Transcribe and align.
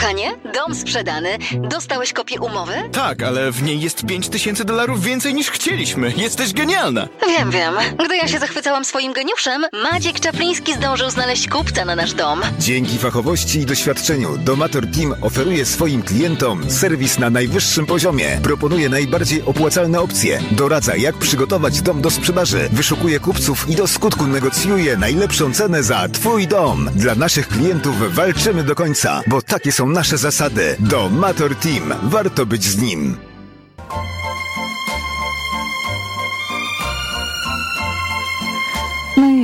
Kochanie, 0.00 0.34
dom 0.54 0.74
sprzedany. 0.74 1.38
Dostałeś 1.70 2.12
kopię 2.12 2.40
umowy? 2.40 2.72
Tak, 2.92 3.22
ale 3.22 3.52
w 3.52 3.62
niej 3.62 3.80
jest 3.80 4.06
5000 4.06 4.64
dolarów 4.64 5.02
więcej 5.02 5.34
niż 5.34 5.50
chcieliśmy. 5.50 6.12
Jesteś 6.16 6.52
genialna. 6.52 7.08
Wiem, 7.28 7.50
wiem. 7.50 7.74
Gdy 8.06 8.16
ja 8.16 8.28
się 8.28 8.38
zachwycałam 8.38 8.84
swoim 8.84 9.12
geniuszem, 9.12 9.64
Maciek 9.92 10.20
Czapliński 10.20 10.74
zdążył 10.74 11.10
znaleźć 11.10 11.48
kupca 11.48 11.84
na 11.84 11.96
nasz 11.96 12.14
dom. 12.14 12.40
Dzięki 12.58 12.98
fachowości 12.98 13.58
i 13.58 13.66
doświadczeniu 13.66 14.38
Domator 14.38 14.84
Team 14.86 15.14
oferuje 15.22 15.66
swoim 15.66 16.02
klientom 16.02 16.70
serwis 16.70 17.18
na 17.18 17.30
najwyższym 17.30 17.86
poziomie. 17.86 18.40
Proponuje 18.42 18.88
najbardziej 18.88 19.42
opłacalne 19.42 20.00
opcje. 20.00 20.40
Doradza 20.50 20.96
jak 20.96 21.16
przygotować 21.16 21.82
dom 21.82 22.02
do 22.02 22.10
sprzedaży. 22.10 22.68
Wyszukuje 22.72 23.20
kupców 23.20 23.68
i 23.68 23.76
do 23.76 23.86
skutku 23.86 24.26
negocjuje 24.26 24.96
najlepszą 24.96 25.52
cenę 25.52 25.82
za 25.82 26.08
Twój 26.08 26.46
dom. 26.46 26.90
Dla 26.94 27.14
naszych 27.14 27.48
klientów 27.48 28.14
walczymy 28.14 28.64
do 28.64 28.74
końca, 28.74 29.22
bo 29.26 29.42
takie 29.42 29.72
są 29.72 29.87
nasze 29.88 30.18
zasady. 30.18 30.76
Domator 30.78 31.56
Team. 31.56 31.94
Warto 32.02 32.46
być 32.46 32.64
z 32.64 32.78
nim. 32.78 33.27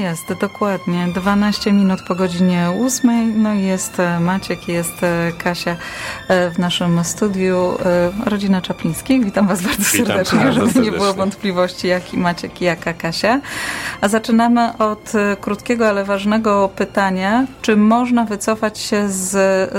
Jest, 0.04 0.32
dokładnie. 0.32 1.08
12 1.14 1.72
minut 1.72 2.00
po 2.08 2.14
godzinie 2.14 2.70
8. 2.86 3.42
No 3.42 3.54
i 3.54 3.62
jest 3.62 4.00
e, 4.00 4.20
Maciek, 4.20 4.68
jest 4.68 5.02
e, 5.02 5.32
Kasia 5.38 5.76
e, 6.28 6.50
w 6.50 6.58
naszym 6.58 7.04
studiu. 7.04 7.78
Rodzina 8.26 8.62
Czaplińskich. 8.62 9.24
Witam 9.24 9.46
Was 9.46 9.62
bardzo 9.62 9.82
Witam 9.92 10.06
serdecznie, 10.06 10.38
bardzo 10.38 10.52
żeby 10.52 10.66
nie 10.66 10.72
serdecznie. 10.72 10.98
było 10.98 11.14
wątpliwości, 11.14 11.88
jaki 11.88 12.18
Maciek 12.18 12.62
i 12.62 12.64
jaka 12.64 12.92
Kasia. 12.92 13.40
A 14.00 14.08
zaczynamy 14.08 14.78
od 14.78 15.12
krótkiego, 15.40 15.88
ale 15.88 16.04
ważnego 16.04 16.68
pytania. 16.76 17.46
Czy 17.62 17.76
można 17.76 18.24
wycofać 18.24 18.78
się 18.78 19.08
z 19.08 19.36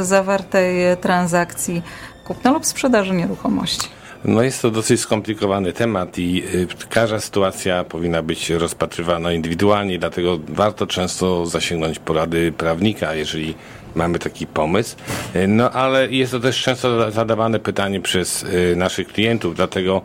zawartej 0.07 0.97
transakcji 1.01 1.81
kupna 2.23 2.51
lub 2.51 2.65
sprzedaży 2.65 3.13
nieruchomości? 3.13 3.94
No 4.27 4.41
jest 4.43 4.61
to 4.61 4.71
dosyć 4.71 4.99
skomplikowany 4.99 5.73
temat 5.73 6.17
i 6.19 6.43
y, 6.55 6.67
każda 6.89 7.19
sytuacja 7.19 7.83
powinna 7.83 8.23
być 8.23 8.49
rozpatrywana 8.49 9.31
indywidualnie, 9.33 9.99
dlatego 9.99 10.39
warto 10.47 10.87
często 10.87 11.45
zasięgnąć 11.45 11.99
porady 11.99 12.51
prawnika, 12.57 13.13
jeżeli 13.15 13.55
mamy 13.95 14.19
taki 14.19 14.47
pomysł. 14.47 14.95
Y, 15.35 15.47
No 15.47 15.71
ale 15.71 16.07
jest 16.11 16.31
to 16.31 16.39
też 16.39 16.61
często 16.61 17.11
zadawane 17.11 17.59
pytanie 17.59 18.01
przez 18.01 18.43
y, 18.43 18.75
naszych 18.75 19.07
klientów, 19.07 19.55
dlatego 19.55 20.01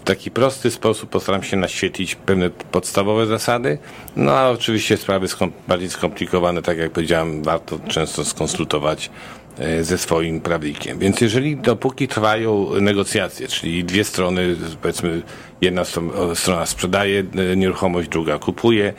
w 0.00 0.04
taki 0.04 0.30
prosty 0.30 0.70
sposób 0.70 1.10
postaram 1.10 1.42
się 1.42 1.56
naświetlić 1.56 2.14
pewne 2.14 2.50
podstawowe 2.50 3.26
zasady, 3.26 3.78
no 4.16 4.32
a 4.32 4.50
oczywiście 4.50 4.96
sprawy 4.96 5.26
skom- 5.26 5.50
bardziej 5.68 5.90
skomplikowane, 5.90 6.62
tak 6.62 6.78
jak 6.78 6.90
powiedziałem, 6.90 7.42
warto 7.42 7.78
często 7.88 8.24
skonsultować 8.24 9.10
ze 9.80 9.98
swoim 9.98 10.40
prawnikiem. 10.40 10.98
Więc 10.98 11.20
jeżeli 11.20 11.56
dopóki 11.56 12.08
trwają 12.08 12.80
negocjacje, 12.80 13.48
czyli 13.48 13.84
dwie 13.84 14.04
strony, 14.04 14.56
powiedzmy, 14.82 15.22
jedna 15.60 15.82
stro- 15.82 16.34
strona 16.34 16.66
sprzedaje 16.66 17.24
e, 17.52 17.56
nieruchomość, 17.56 18.08
druga 18.08 18.38
kupuje 18.38 18.92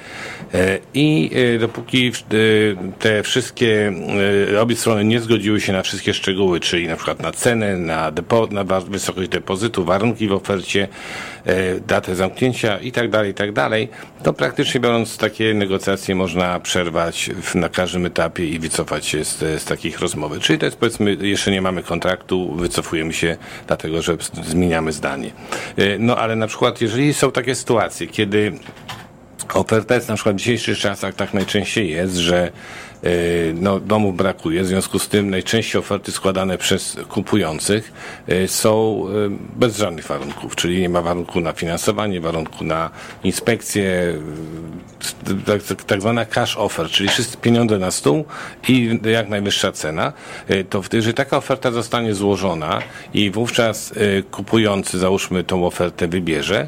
e, 0.53 0.79
i 0.93 1.31
e, 1.55 1.59
dopóki 1.59 2.07
e, 2.07 2.11
te 2.99 3.23
wszystkie, 3.23 3.93
e, 4.53 4.61
obie 4.61 4.75
strony 4.75 5.05
nie 5.05 5.19
zgodziły 5.19 5.61
się 5.61 5.73
na 5.73 5.81
wszystkie 5.81 6.13
szczegóły, 6.13 6.59
czyli 6.59 6.87
na 6.87 6.95
przykład 6.95 7.21
na 7.21 7.31
cenę, 7.31 7.77
na, 7.77 8.11
depo, 8.11 8.47
na 8.51 8.63
wysokość 8.63 9.29
depozytu, 9.29 9.85
warunki 9.85 10.27
w 10.27 10.33
ofercie, 10.33 10.87
e, 11.45 11.79
datę 11.79 12.15
zamknięcia 12.15 12.79
i 12.79 12.91
tak 12.91 13.09
dalej, 13.09 13.31
i 13.31 13.33
tak 13.33 13.51
dalej, 13.51 13.89
to 14.23 14.33
praktycznie 14.33 14.81
biorąc 14.81 15.17
takie 15.17 15.53
negocjacje 15.53 16.15
można 16.15 16.59
przerwać 16.59 17.29
na 17.55 17.69
każdym 17.69 18.05
etapie 18.05 18.45
i 18.45 18.59
wycofać 18.59 19.05
się 19.05 19.25
z, 19.25 19.37
z 19.39 19.65
takich 19.65 19.99
rozmowy. 19.99 20.39
Czyli 20.44 20.59
to 20.59 20.66
jest 20.66 20.77
powiedzmy, 20.77 21.17
jeszcze 21.22 21.52
nie 21.52 21.61
mamy 21.61 21.83
kontraktu, 21.83 22.55
wycofujemy 22.55 23.13
się 23.13 23.38
dlatego, 23.67 24.02
że 24.02 24.17
zmieniamy 24.44 24.91
zdanie. 24.91 25.31
E, 25.77 25.97
No 25.99 26.17
ale 26.17 26.36
na 26.36 26.47
przykład, 26.47 26.81
jeżeli 26.81 27.13
są 27.13 27.31
takie 27.31 27.55
sytuacje, 27.55 28.08
kiedy 28.08 28.52
Oferta 29.54 29.95
jest 29.95 30.09
na 30.09 30.15
przykład 30.15 30.36
w 30.36 30.39
dzisiejszych 30.39 30.77
czasach 30.77 31.15
tak 31.15 31.33
najczęściej 31.33 31.89
jest, 31.89 32.15
że 32.15 32.52
no, 33.53 33.80
domów 33.80 34.17
brakuje, 34.17 34.64
w 34.64 34.67
związku 34.67 34.99
z 34.99 35.08
tym 35.08 35.30
najczęściej 35.30 35.80
oferty 35.80 36.11
składane 36.11 36.58
przez 36.58 36.97
kupujących 37.09 37.93
yy, 38.27 38.47
są 38.47 39.05
yy, 39.14 39.31
bez 39.55 39.77
żadnych 39.77 40.05
warunków, 40.05 40.55
czyli 40.55 40.81
nie 40.81 40.89
ma 40.89 41.02
warunku 41.02 41.42
na 41.42 41.53
finansowanie, 41.53 42.21
warunku 42.21 42.63
na 42.63 42.89
inspekcję, 43.23 44.13
tak, 45.45 45.63
tak, 45.63 45.83
tak 45.83 46.02
zwana 46.02 46.25
cash 46.25 46.58
offer, 46.58 46.89
czyli 46.89 47.09
wszystkie 47.09 47.37
pieniądze 47.37 47.80
na 47.80 47.92
stół 47.92 48.25
i 48.67 48.99
jak 49.05 49.30
najwyższa 49.30 49.71
cena, 49.71 50.13
to 50.69 50.81
jeżeli 50.93 51.13
taka 51.13 51.37
oferta 51.37 51.71
zostanie 51.71 52.13
złożona 52.13 52.81
i 53.13 53.31
wówczas 53.31 53.93
kupujący, 54.31 54.99
załóżmy, 54.99 55.43
tą 55.43 55.65
ofertę 55.65 56.08
wybierze 56.08 56.67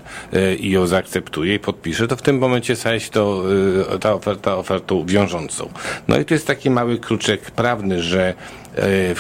i 0.60 0.72
ją 0.72 0.88
zaakceptuje 0.88 1.56
i 1.56 1.60
podpisze, 1.60 2.08
to 2.08 2.16
w 2.16 2.22
tym 2.22 2.38
momencie 2.38 2.76
staje 2.76 3.00
się 3.00 3.10
to, 3.10 3.44
ta 4.02 4.14
oferta 4.14 4.58
ofertą 4.58 5.06
wiążącą. 5.06 5.70
No 6.08 6.18
i 6.20 6.25
to 6.26 6.34
jest 6.34 6.48
taki 6.48 6.70
mały 6.70 6.98
kluczek 6.98 7.52
prawny, 7.52 8.04
że 8.04 8.34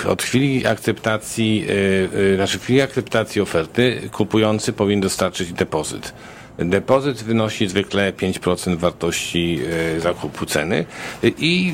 yy, 0.03 0.11
od 0.11 0.23
chwili 0.23 0.67
akceptacji, 0.67 1.59
yy, 1.59 2.09
yy, 2.21 2.35
znaczy 2.35 2.59
w 2.59 2.63
chwili 2.63 2.81
akceptacji 2.81 3.41
oferty 3.41 4.09
kupujący 4.11 4.73
powinien 4.73 5.01
dostarczyć 5.01 5.53
depozyt. 5.53 6.13
Depozyt 6.59 7.23
wynosi 7.23 7.67
zwykle 7.67 8.13
5% 8.13 8.77
wartości 8.77 9.59
e, 9.95 9.99
zakupu 9.99 10.45
ceny 10.45 10.85
i 11.23 11.73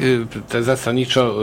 e, 0.53 0.63
zasadniczo 0.63 1.35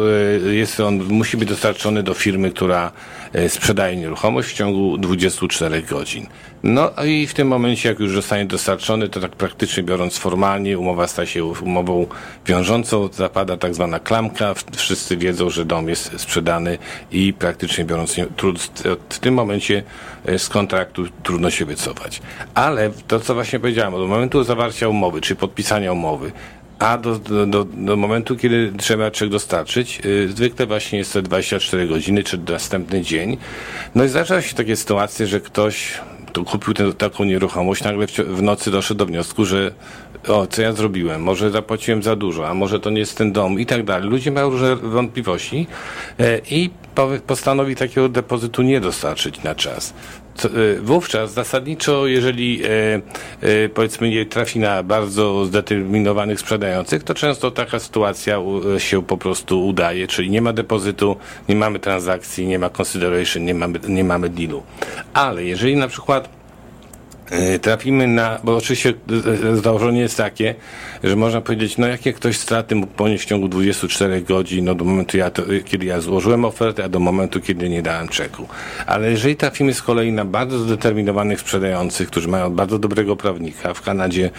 e, 0.49 0.55
jest 0.55 0.81
on, 0.81 1.05
musi 1.05 1.37
być 1.37 1.49
dostarczony 1.49 2.03
do 2.03 2.15
firmy, 2.15 2.51
która 2.51 2.93
e, 3.33 3.49
sprzedaje 3.49 3.97
nieruchomość 3.97 4.49
w 4.49 4.53
ciągu 4.53 4.99
24 4.99 5.83
godzin. 5.83 6.27
No 6.63 6.91
i 7.07 7.27
w 7.27 7.35
tym 7.35 7.49
momencie, 7.49 7.89
jak 7.89 7.99
już 7.99 8.13
zostanie 8.13 8.45
dostarczony, 8.45 9.09
to 9.09 9.21
tak 9.21 9.31
praktycznie 9.31 9.83
biorąc 9.83 10.19
formalnie 10.19 10.79
umowa 10.79 11.07
staje 11.07 11.29
się 11.29 11.45
umową 11.45 12.07
wiążącą, 12.47 13.09
zapada 13.13 13.57
tak 13.57 13.75
zwana 13.75 14.01
klamka, 14.01 14.55
wszyscy 14.77 15.17
wiedzą, 15.17 15.51
że 15.51 15.65
dom 15.65 15.89
jest 15.89 16.21
sprzedany 16.21 16.79
i 17.13 17.33
praktycznie 17.33 17.85
biorąc 17.85 18.17
w 19.09 19.19
tym 19.19 19.35
momencie 19.35 19.83
e, 20.27 20.39
z 20.39 20.49
kontraktu 20.49 21.05
trudno 21.23 21.51
się 21.51 21.65
wycofać. 21.65 22.23
Ale 22.55 22.91
to, 23.09 23.21
co 23.21 23.35
właśnie 23.35 23.61
powiedziałem, 23.61 23.95
od 23.95 24.09
momentu 24.09 24.45
zawarcia 24.45 24.89
umowy, 24.89 25.21
czy 25.21 25.37
podpisania 25.37 25.93
umowy, 25.93 26.33
a 26.79 26.99
do, 26.99 27.19
do, 27.19 27.47
do, 27.47 27.65
do 27.65 27.97
momentu, 27.97 28.37
kiedy 28.37 28.73
trzeba 28.79 29.11
czek 29.11 29.29
dostarczyć, 29.29 30.01
yy, 30.05 30.29
zwykle 30.29 30.67
właśnie 30.67 30.99
jest 30.99 31.13
to 31.13 31.23
24 31.23 31.89
godziny, 31.89 32.25
czy 32.25 32.39
następny 32.39 33.03
dzień. 33.03 33.37
No 33.95 34.05
i 34.05 34.09
zdarzają 34.09 34.41
się 34.41 34.55
takie 34.55 34.77
sytuacje, 34.77 35.27
że 35.27 35.41
ktoś 35.41 36.01
to 36.39 36.51
kupił 36.51 36.75
tę, 36.75 36.93
taką 36.93 37.25
nieruchomość, 37.25 37.85
nagle 37.85 38.07
w, 38.07 38.13
w 38.13 38.43
nocy 38.43 38.71
doszedł 38.71 38.99
do 38.99 39.07
wniosku, 39.07 39.45
że 39.45 39.71
o, 40.29 40.47
co 40.47 40.63
ja 40.63 40.73
zrobiłem, 40.73 41.23
może 41.23 41.51
zapłaciłem 41.51 42.03
za 42.03 42.17
dużo, 42.17 42.49
a 42.49 42.55
może 42.55 42.81
to 42.81 42.91
nie 42.91 42.99
jest 42.99 43.19
ten 43.19 43.33
dom 43.33 43.61
i 43.61 43.67
tak 43.67 43.85
dalej. 43.85 44.11
Ludzie 44.11 44.31
mają 44.31 44.51
różne 44.51 44.77
wątpliwości 44.77 45.67
e, 46.19 46.41
i 46.51 46.71
postanowi 47.27 47.77
takiego 47.77 48.09
depozytu 48.09 48.63
nie 48.63 48.81
dostarczyć 48.81 49.43
na 49.43 49.55
czas. 49.55 49.95
E, 50.45 50.81
wówczas 50.81 51.33
zasadniczo, 51.33 52.07
jeżeli 52.07 52.63
e, 52.65 52.69
e, 53.41 53.69
powiedzmy 53.69 54.11
nie 54.11 54.27
trafi 54.27 54.59
na 54.59 54.83
bardzo 54.83 55.45
zdeterminowanych 55.45 56.41
sprzedających, 56.41 57.03
to 57.05 57.15
często 57.15 57.51
taka 57.51 57.79
sytuacja 57.79 58.39
się 58.79 59.03
po 59.03 59.17
prostu 59.17 59.67
udaje, 59.67 60.07
czyli 60.07 60.31
nie 60.31 60.43
ma 60.43 60.53
depozytu, 60.53 61.17
nie 61.49 61.57
mamy 61.57 61.79
transakcji, 61.79 62.47
nie 62.47 62.59
ma 62.59 62.71
consideration, 62.79 63.45
nie 63.45 63.55
mamy, 63.55 63.81
nie 63.89 64.05
mamy 64.05 64.29
dealu. 64.29 64.63
Ale 65.15 65.45
jeżeli 65.45 65.77
na 65.77 65.89
przykład 65.89 66.38
trafimy 67.63 68.07
na, 68.07 68.41
bo 68.45 68.57
oczywiście 68.57 68.91
e, 68.91 69.49
e, 69.49 69.57
założenie 69.57 70.01
jest 70.01 70.17
takie, 70.17 70.55
że 71.05 71.17
można 71.17 71.41
powiedzieć, 71.41 71.79
no 71.79 71.87
jakie 71.87 72.13
ktoś 72.13 72.37
straty 72.37 72.75
mógł 72.75 72.93
ponieść 72.93 73.25
w 73.25 73.27
ciągu 73.27 73.49
24 73.49 74.23
godzin, 74.23 74.65
no 74.65 74.75
do 74.75 74.85
momentu, 74.85 75.17
ja 75.17 75.31
to, 75.31 75.43
e, 75.43 75.61
kiedy 75.61 75.87
ja 75.87 76.01
złożyłem 76.01 76.45
ofertę, 76.45 76.85
a 76.85 76.89
do 76.89 77.01
momentu, 77.01 77.41
kiedy 77.41 77.69
nie 77.69 77.83
dałem 77.83 78.09
czeku. 78.09 78.49
Ale 78.87 79.11
jeżeli 79.11 79.37
trafimy 79.37 79.75
z 79.75 79.83
kolei 79.83 80.13
na 80.13 80.25
bardzo 80.25 80.59
zdeterminowanych 80.59 81.41
sprzedających, 81.41 82.09
którzy 82.09 82.29
mają 82.29 82.51
bardzo 82.51 82.79
dobrego 82.79 83.17
prawnika, 83.17 83.75
w 83.75 83.83
Kanadzie 83.83 84.31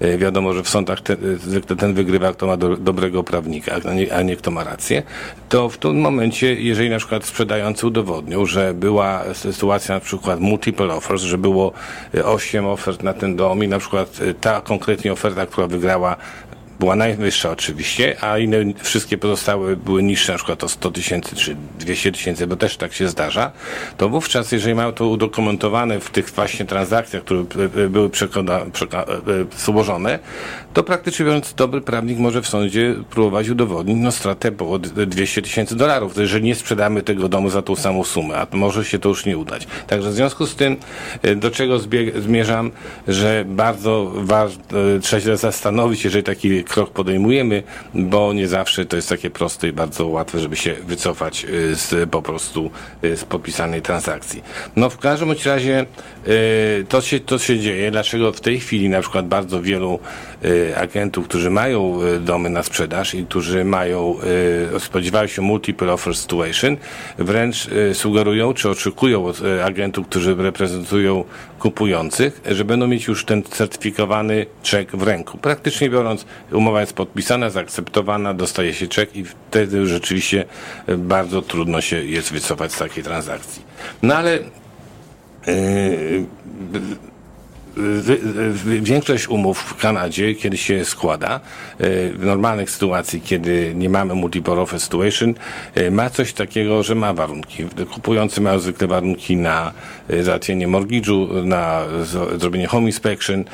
e, 0.00 0.18
wiadomo, 0.18 0.52
że 0.52 0.62
w 0.62 0.68
sądach 0.68 1.00
te, 1.00 1.12
e, 1.12 1.36
zwykle 1.36 1.76
ten 1.76 1.94
wygrywa, 1.94 2.32
kto 2.32 2.46
ma 2.46 2.56
do, 2.56 2.76
dobrego 2.76 3.24
prawnika, 3.24 3.76
a 3.90 3.94
nie, 3.94 4.14
a 4.14 4.22
nie 4.22 4.36
kto 4.36 4.50
ma 4.50 4.64
rację, 4.64 5.02
to 5.48 5.68
w 5.68 5.78
tym 5.78 6.00
momencie, 6.00 6.54
jeżeli 6.54 6.90
na 6.90 6.98
przykład 6.98 7.24
sprzedający 7.24 7.86
udowodnią, 7.86 8.46
że 8.46 8.74
była 8.74 9.24
sytuacja 9.34 9.94
na 9.94 10.00
przykład 10.00 10.40
multiple 10.40 10.94
offers, 10.94 11.22
że 11.22 11.38
było 11.38 11.72
e, 12.14 12.24
osiem 12.34 12.66
ofert 12.66 13.02
na 13.02 13.14
ten 13.14 13.36
dom 13.36 13.64
i 13.64 13.68
na 13.68 13.78
przykład 13.78 14.20
e, 14.20 14.34
ta 14.34 14.60
konkretnie 14.60 15.12
oferta, 15.12 15.46
która 15.46 15.66
wygrała 15.66 16.16
była 16.80 16.96
najwyższa 16.96 17.50
oczywiście, 17.50 18.16
a 18.20 18.38
inne 18.38 18.56
wszystkie 18.82 19.18
pozostałe 19.18 19.76
były 19.76 20.02
niższe, 20.02 20.32
na 20.32 20.38
przykład 20.38 20.64
o 20.64 20.68
100 20.68 20.90
tysięcy 20.90 21.36
czy 21.36 21.56
200 21.78 22.12
tysięcy, 22.12 22.46
bo 22.46 22.56
też 22.56 22.76
tak 22.76 22.92
się 22.92 23.08
zdarza, 23.08 23.52
to 23.96 24.08
wówczas, 24.08 24.52
jeżeli 24.52 24.74
mają 24.74 24.92
to 24.92 25.08
udokumentowane 25.08 26.00
w 26.00 26.10
tych 26.10 26.30
właśnie 26.30 26.64
transakcjach, 26.64 27.24
które 27.24 27.40
e, 27.84 27.88
były 27.88 28.10
przekona, 28.10 28.60
przeka, 28.72 29.04
złożone, 29.58 30.18
to 30.74 30.82
praktycznie 30.82 31.26
biorąc 31.26 31.54
dobry 31.54 31.80
prawnik 31.80 32.18
może 32.18 32.42
w 32.42 32.48
sądzie 32.48 32.94
próbować 33.10 33.48
udowodnić 33.48 33.96
no, 34.00 34.12
stratę 34.12 34.52
po 34.52 34.78
200 34.78 35.42
tysięcy 35.42 35.76
dolarów, 35.76 36.16
jeżeli 36.16 36.44
nie 36.44 36.54
sprzedamy 36.54 37.02
tego 37.02 37.28
domu 37.28 37.50
za 37.50 37.62
tą 37.62 37.76
samą 37.76 38.04
sumę, 38.04 38.36
a 38.40 38.56
może 38.56 38.84
się 38.84 38.98
to 38.98 39.08
już 39.08 39.26
nie 39.26 39.38
udać. 39.38 39.66
Także 39.86 40.10
w 40.10 40.14
związku 40.14 40.46
z 40.46 40.56
tym, 40.56 40.76
do 41.36 41.50
czego 41.50 41.78
zmierzam, 42.18 42.70
że 43.08 43.44
bardzo 43.48 44.12
ważne, 44.14 44.64
trzeba 45.02 45.22
się 45.22 45.36
zastanowić, 45.36 46.04
jeżeli 46.04 46.24
taki 46.24 46.63
krok 46.64 46.90
podejmujemy, 46.90 47.62
bo 47.94 48.32
nie 48.32 48.48
zawsze 48.48 48.84
to 48.86 48.96
jest 48.96 49.08
takie 49.08 49.30
proste 49.30 49.68
i 49.68 49.72
bardzo 49.72 50.06
łatwe, 50.06 50.40
żeby 50.40 50.56
się 50.56 50.74
wycofać 50.86 51.44
y, 51.44 51.74
z 51.74 52.10
po 52.10 52.22
prostu 52.22 52.70
y, 53.04 53.16
z 53.16 53.24
podpisanej 53.24 53.82
transakcji. 53.82 54.42
No 54.76 54.90
w 54.90 54.98
każdym 54.98 55.34
razie 55.44 55.86
y, 56.28 56.84
to 56.88 57.00
się, 57.00 57.20
to 57.20 57.38
się 57.38 57.58
dzieje. 57.58 57.90
Dlaczego 57.90 58.32
w 58.32 58.40
tej 58.40 58.60
chwili 58.60 58.88
na 58.88 59.00
przykład 59.00 59.28
bardzo 59.28 59.62
wielu 59.62 59.98
agentów, 60.76 61.28
którzy 61.28 61.50
mają 61.50 61.98
domy 62.20 62.50
na 62.50 62.62
sprzedaż 62.62 63.14
i 63.14 63.26
którzy 63.26 63.64
mają, 63.64 64.16
spodziewają 64.78 65.26
się 65.26 65.42
multiple 65.42 65.92
offer 65.92 66.16
situation, 66.16 66.76
wręcz 67.18 67.68
sugerują 67.92 68.54
czy 68.54 68.70
oczekują 68.70 69.26
od 69.26 69.40
agentów, 69.64 70.06
którzy 70.06 70.34
reprezentują 70.34 71.24
kupujących, 71.58 72.40
że 72.50 72.64
będą 72.64 72.86
mieć 72.86 73.06
już 73.06 73.24
ten 73.24 73.42
certyfikowany 73.42 74.46
czek 74.62 74.96
w 74.96 75.02
ręku. 75.02 75.38
Praktycznie 75.38 75.90
biorąc, 75.90 76.26
umowa 76.54 76.80
jest 76.80 76.92
podpisana, 76.92 77.50
zaakceptowana, 77.50 78.34
dostaje 78.34 78.74
się 78.74 78.86
czek 78.88 79.16
i 79.16 79.24
wtedy 79.24 79.86
rzeczywiście 79.86 80.44
bardzo 80.98 81.42
trudno 81.42 81.80
się 81.80 82.04
jest 82.04 82.32
wycofać 82.32 82.72
z 82.72 82.78
takiej 82.78 83.04
transakcji. 83.04 83.62
No 84.02 84.16
ale 84.16 84.38
yy, 85.46 86.26
większość 88.82 89.28
umów 89.28 89.58
w 89.58 89.76
Kanadzie, 89.76 90.34
kiedy 90.34 90.56
się 90.56 90.84
składa, 90.84 91.34
e, 91.34 91.40
w 92.10 92.24
normalnych 92.24 92.70
sytuacji, 92.70 93.20
kiedy 93.20 93.72
nie 93.74 93.88
mamy 93.88 94.14
multiple 94.14 94.54
offer 94.54 94.80
situation, 94.80 95.34
e, 95.74 95.90
ma 95.90 96.10
coś 96.10 96.32
takiego, 96.32 96.82
że 96.82 96.94
ma 96.94 97.14
warunki. 97.14 97.64
Kupujący 97.94 98.40
mają 98.40 98.58
zwykle 98.58 98.86
warunki 98.86 99.36
na 99.36 99.72
e, 100.08 100.22
załatwienie 100.22 100.68
mortgage'u, 100.68 101.44
na 101.44 101.82
zrobienie 102.38 102.66
home 102.66 102.86
inspection 102.86 103.44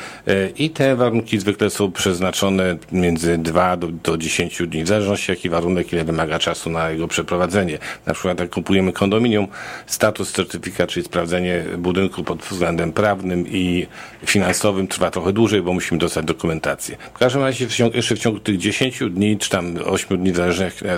i 0.56 0.70
te 0.70 0.96
warunki 0.96 1.38
zwykle 1.38 1.70
są 1.70 1.92
przeznaczone 1.92 2.76
między 2.92 3.38
2 3.38 3.76
do, 3.76 3.88
do 3.88 4.18
10 4.18 4.62
dni, 4.66 4.84
w 4.84 4.88
zależności 4.88 5.30
jaki 5.30 5.48
warunek, 5.48 5.92
ile 5.92 6.04
wymaga 6.04 6.38
czasu 6.38 6.70
na 6.70 6.90
jego 6.90 7.08
przeprowadzenie. 7.08 7.78
Na 8.06 8.14
przykład 8.14 8.40
jak 8.40 8.50
kupujemy 8.50 8.92
kondominium, 8.92 9.48
status 9.86 10.32
certyfikat, 10.32 10.90
czyli 10.90 11.06
sprawdzenie 11.06 11.64
budynku 11.78 12.24
pod 12.24 12.42
względem 12.42 12.92
prawnym 12.92 13.44
i 13.48 13.86
finansowym 14.26 14.88
trwa 14.88 15.10
trochę 15.10 15.32
dłużej, 15.32 15.62
bo 15.62 15.72
musimy 15.72 16.00
dostać 16.00 16.24
dokumentację. 16.24 16.96
W 17.14 17.18
każdym 17.18 17.42
razie 17.42 17.66
w 17.66 17.74
ciągu, 17.74 17.96
jeszcze 17.96 18.16
w 18.16 18.18
ciągu 18.18 18.40
tych 18.40 18.58
10 18.58 18.98
dni, 19.10 19.38
czy 19.38 19.50
tam 19.50 19.78
8 19.84 20.18
dni, 20.18 20.32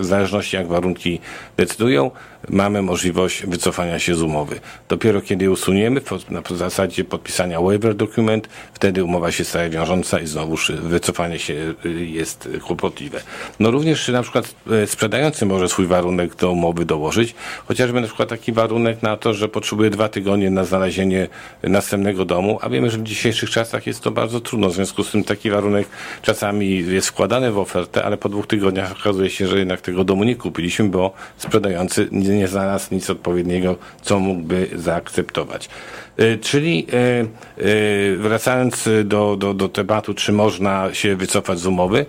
w 0.01 0.05
zależności 0.05 0.57
jak 0.57 0.69
warunki 0.69 1.21
decydują, 1.57 2.11
mamy 2.49 2.83
możliwość 2.83 3.47
wycofania 3.47 3.99
się 3.99 4.15
z 4.15 4.23
umowy. 4.23 4.61
Dopiero 4.89 5.21
kiedy 5.21 5.51
usuniemy, 5.51 6.01
na 6.31 6.43
zasadzie 6.51 7.05
podpisania 7.05 7.61
waiver 7.61 7.95
document, 7.95 8.49
wtedy 8.75 9.05
umowa 9.05 9.33
się 9.33 9.45
staje 9.45 9.71
wiążąca 9.71 10.21
i 10.21 10.27
znowuż 10.27 10.73
wycofanie 10.73 11.39
się 11.39 11.75
y, 11.87 12.07
jest 12.07 12.49
kłopotliwe. 12.67 13.21
No 13.61 13.71
również 13.71 14.09
na 14.09 14.23
przykład 14.23 14.55
e, 14.71 14.87
sprzedający 14.87 15.47
może 15.47 15.69
swój 15.69 15.87
warunek 15.87 16.37
do 16.37 16.53
umowy 16.53 16.85
dołożyć, 16.85 17.35
chociażby 17.67 18.01
na 18.01 18.07
przykład 18.07 18.29
taki 18.29 18.53
warunek 18.53 19.03
na 19.03 19.17
to, 19.17 19.35
że 19.35 19.49
potrzebuje 19.49 19.91
dwa 19.91 20.09
tygodnie 20.09 20.51
na 20.51 20.65
znalezienie 20.65 21.29
następnego 21.63 22.25
domu, 22.25 22.59
a 22.63 22.69
wiemy, 22.69 22.91
że 22.91 22.99
dzisiejszych 23.13 23.51
czasach 23.51 23.87
jest 23.87 24.01
to 24.01 24.11
bardzo 24.11 24.41
trudno. 24.41 24.69
W 24.69 24.75
związku 24.75 25.05
z 25.05 25.11
tym 25.11 25.25
taki 25.25 25.51
warunek 25.51 25.89
czasami 26.23 26.87
jest 26.87 27.09
wkładany 27.09 27.53
w 27.53 27.59
ofertę, 27.59 28.05
ale 28.05 28.17
po 28.17 28.29
dwóch 28.29 28.47
tygodniach 28.47 28.93
okazuje 28.93 29.31
się, 29.31 29.47
że 29.47 29.59
jednak 29.59 29.81
tego 29.81 30.05
domu 30.05 30.25
nie 30.25 30.37
kupiliśmy, 30.37 30.89
bo 30.89 31.13
sprzedający 31.37 32.09
nie 32.13 32.49
znalazł 32.49 32.95
nic 32.95 33.11
odpowiedniego, 33.11 33.77
co 34.03 34.19
mógłby 34.19 34.69
zaakceptować. 34.75 35.69
E, 36.17 36.39
czyli 36.39 36.87
e, 36.93 36.97
e, 36.97 38.17
wracając 38.17 38.89
do, 39.05 39.37
do, 39.37 39.55
do 39.55 39.69
tematu, 39.69 40.15
czy 40.15 40.33
można 40.33 40.95
się 40.95 41.17
wycofać 41.17 41.59
z 41.59 41.67
umowy, 41.67 42.07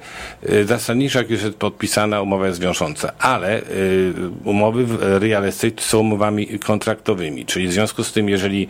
zasadniczo 0.65 1.19
jak 1.19 1.29
już 1.29 1.43
jest 1.43 1.55
podpisana, 1.55 2.21
umowa 2.21 2.47
jest 2.47 2.61
wiążąca, 2.61 3.11
ale 3.19 3.61
umowy 4.43 4.85
w 4.85 4.97
real 5.01 5.45
estate 5.45 5.81
są 5.81 5.99
umowami 5.99 6.59
kontraktowymi, 6.59 7.45
czyli 7.45 7.67
w 7.67 7.73
związku 7.73 8.03
z 8.03 8.11
tym, 8.11 8.29
jeżeli 8.29 8.67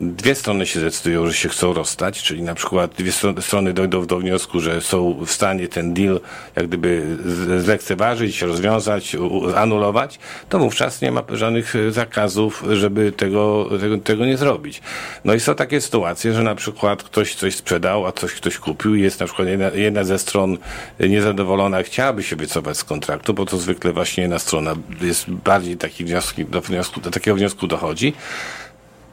dwie 0.00 0.34
strony 0.34 0.66
się 0.66 0.80
zdecydują, 0.80 1.26
że 1.26 1.32
się 1.32 1.48
chcą 1.48 1.72
rozstać, 1.72 2.22
czyli 2.22 2.42
na 2.42 2.54
przykład 2.54 2.94
dwie 2.94 3.12
strony 3.40 3.72
dojdą 3.72 4.06
do 4.06 4.18
wniosku, 4.18 4.60
że 4.60 4.80
są 4.80 5.24
w 5.24 5.30
stanie 5.30 5.68
ten 5.68 5.94
deal 5.94 6.20
jak 6.56 6.66
gdyby 6.66 7.16
zlekceważyć, 7.58 8.42
rozwiązać, 8.42 9.16
anulować, 9.56 10.18
to 10.48 10.58
wówczas 10.58 11.00
nie 11.00 11.12
ma 11.12 11.22
żadnych 11.28 11.74
zakazów, 11.90 12.64
żeby 12.72 13.12
tego, 13.12 13.68
tego, 13.80 13.98
tego 13.98 14.26
nie 14.26 14.36
zrobić. 14.36 14.82
No 15.24 15.34
i 15.34 15.40
są 15.40 15.54
takie 15.54 15.80
sytuacje, 15.80 16.32
że 16.32 16.42
na 16.42 16.54
przykład 16.54 17.02
ktoś 17.02 17.34
coś 17.34 17.56
sprzedał, 17.56 18.06
a 18.06 18.12
coś 18.12 18.32
ktoś 18.32 18.58
kupił 18.58 18.94
i 18.94 19.02
jest 19.02 19.20
na 19.20 19.26
przykład 19.26 19.48
jedna, 19.48 19.68
jedna 19.68 20.04
ze 20.04 20.18
stron 20.18 20.58
niezadowolona, 21.00 21.82
chciałaby 21.82 22.22
się 22.22 22.36
wycofać 22.36 22.76
z 22.76 22.84
kontraktu, 22.84 23.34
bo 23.34 23.46
to 23.46 23.56
zwykle 23.56 23.92
właśnie 23.92 24.22
jedna 24.22 24.38
strona 24.38 24.74
jest 25.00 25.30
bardziej 25.30 25.76
taki 25.76 26.04
do, 26.44 26.60
wniosku, 26.60 27.00
do 27.00 27.10
takiego 27.10 27.36
wniosku 27.36 27.66
dochodzi 27.66 28.12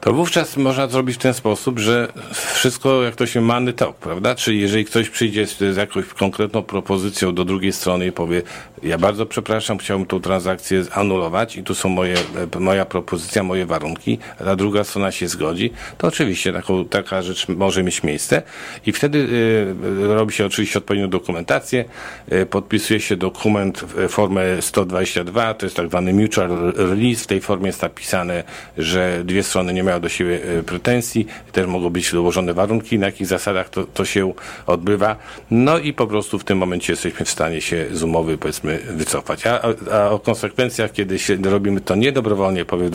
to 0.04 0.12
wówczas 0.12 0.56
można 0.56 0.86
zrobić 0.88 1.16
w 1.16 1.18
ten 1.18 1.34
sposób, 1.34 1.78
że 1.78 2.12
wszystko 2.32 3.02
jak 3.02 3.16
to 3.16 3.26
się 3.26 3.40
many 3.40 3.72
tok, 3.72 3.96
prawda? 3.96 4.34
Czyli 4.34 4.60
jeżeli 4.60 4.84
ktoś 4.84 5.10
przyjdzie 5.10 5.46
z, 5.46 5.58
z 5.58 5.76
jakąś 5.76 6.06
konkretną 6.06 6.62
propozycją 6.62 7.34
do 7.34 7.44
drugiej 7.44 7.72
strony 7.72 8.06
i 8.06 8.12
powie, 8.12 8.42
ja 8.84 8.98
bardzo 8.98 9.26
przepraszam, 9.26 9.78
chciałbym 9.78 10.06
tą 10.06 10.20
transakcję 10.20 10.84
anulować 10.92 11.56
i 11.56 11.62
tu 11.62 11.74
są 11.74 11.88
moje, 11.88 12.14
moja 12.60 12.84
propozycja, 12.84 13.42
moje 13.42 13.66
warunki, 13.66 14.18
ta 14.38 14.56
druga 14.56 14.84
strona 14.84 15.12
się 15.12 15.28
zgodzi, 15.28 15.72
to 15.98 16.06
oczywiście 16.06 16.52
taką, 16.52 16.84
taka 16.84 17.22
rzecz 17.22 17.48
może 17.48 17.82
mieć 17.82 18.02
miejsce. 18.02 18.42
I 18.86 18.92
wtedy 18.92 19.18
y, 19.18 20.14
robi 20.14 20.32
się 20.32 20.46
oczywiście 20.46 20.78
odpowiednią 20.78 21.10
dokumentację, 21.10 21.84
y, 22.32 22.46
podpisuje 22.46 23.00
się 23.00 23.16
dokument 23.16 23.80
w 23.80 24.08
formę 24.08 24.62
122, 24.62 25.54
to 25.54 25.66
jest 25.66 25.76
tak 25.76 25.88
zwany 25.88 26.12
mutual 26.12 26.72
release, 26.76 27.22
w 27.24 27.26
tej 27.26 27.40
formie 27.40 27.66
jest 27.66 27.82
napisane, 27.82 28.44
że 28.78 29.22
dwie 29.24 29.42
strony 29.42 29.72
nie 29.72 29.84
mają 29.84 30.00
do 30.00 30.08
siebie 30.08 30.40
e, 30.58 30.62
pretensji, 30.62 31.26
też 31.52 31.66
mogą 31.66 31.90
być 31.90 32.12
dołożone 32.12 32.54
warunki, 32.54 32.98
na 32.98 33.06
jakich 33.06 33.26
zasadach 33.26 33.68
to, 33.68 33.84
to 33.84 34.04
się 34.04 34.32
odbywa. 34.66 35.16
No 35.50 35.78
i 35.78 35.92
po 35.92 36.06
prostu 36.06 36.38
w 36.38 36.44
tym 36.44 36.58
momencie 36.58 36.92
jesteśmy 36.92 37.26
w 37.26 37.30
stanie 37.30 37.60
się 37.60 37.86
z 37.92 38.02
umowy, 38.02 38.38
powiedzmy, 38.38 38.73
wycofać. 38.78 39.46
A, 39.46 39.60
a 39.92 40.10
o 40.10 40.18
konsekwencjach, 40.18 40.92
kiedy 40.92 41.18
się 41.18 41.36
robimy 41.36 41.80
to 41.80 41.94
niedobrowolnie, 41.94 42.64
powiem 42.64 42.90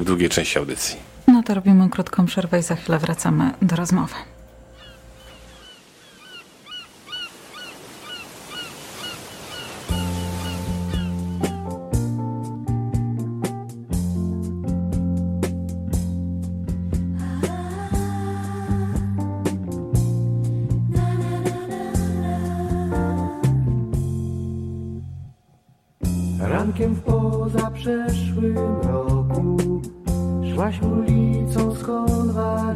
w 0.00 0.04
drugiej 0.04 0.28
części 0.28 0.58
audycji. 0.58 0.96
No 1.28 1.42
to 1.42 1.54
robimy 1.54 1.90
krótką 1.90 2.26
przerwę 2.26 2.58
i 2.58 2.62
za 2.62 2.76
chwilę 2.76 2.98
wracamy 2.98 3.50
do 3.62 3.76
rozmowy. 3.76 4.14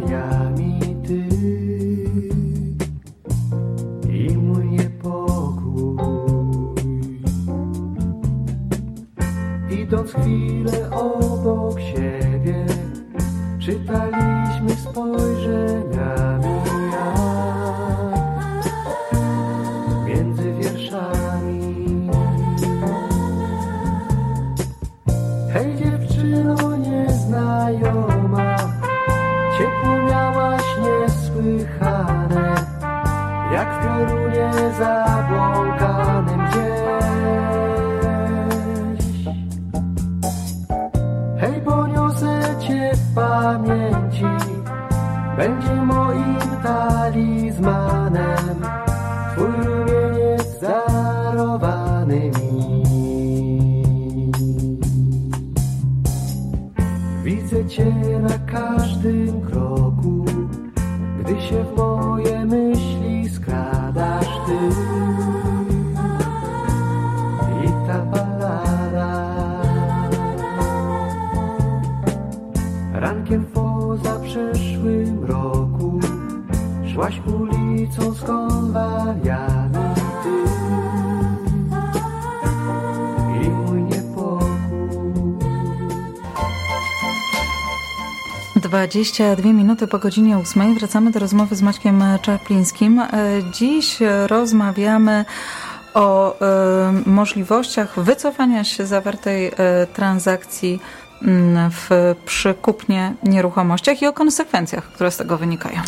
Yeah. 0.05 0.36
22 88.77 89.53
minuty 89.53 89.87
po 89.87 89.99
godzinie 89.99 90.39
8 90.39 90.75
wracamy 90.75 91.11
do 91.11 91.19
rozmowy 91.19 91.57
z 91.57 91.63
Maćkiem 91.63 92.05
Czaplińskim. 92.23 92.99
E, 92.99 93.09
Dziś 93.53 93.99
rozmawiamy 94.27 95.25
o 95.95 96.39
e, 96.41 96.93
możliwościach 97.07 98.01
wycofania 98.01 98.65
się 98.65 98.87
zawartej 98.87 99.47
e, 99.47 99.53
transakcji 99.95 100.81
mm, 101.23 101.71
w, 101.71 101.89
przy 102.27 102.55
kupnie 102.55 103.15
nieruchomościach 103.23 104.03
i 104.03 104.07
o 104.07 104.13
konsekwencjach, 104.13 104.85
które 104.85 105.11
z 105.11 105.17
tego 105.17 105.37
wynikają. 105.39 105.81